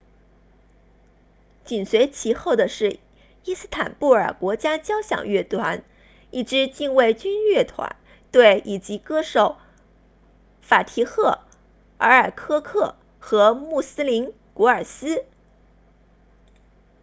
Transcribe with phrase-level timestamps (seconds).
[1.63, 2.97] 紧随其后的是
[3.45, 5.83] 伊斯坦布尔国家交响乐团
[6.31, 7.63] istanbul state symphony orchestra 一支禁卫军乐
[8.31, 9.57] 队以及歌手
[10.63, 11.37] 法提赫
[11.99, 15.23] 埃尔科克 fatih erkoc 和穆斯林古尔斯 muslum gurses